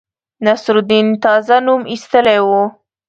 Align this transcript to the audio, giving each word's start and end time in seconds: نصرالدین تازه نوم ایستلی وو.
نصرالدین 0.45 1.07
تازه 1.23 1.57
نوم 1.65 1.81
ایستلی 1.91 2.39
وو. 2.47 2.61